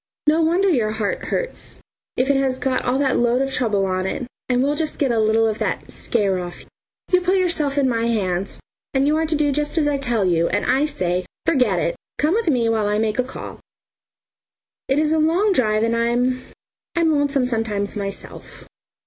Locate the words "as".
9.77-9.87